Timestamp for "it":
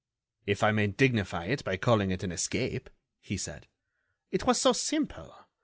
1.45-1.63, 2.09-2.23, 4.31-4.47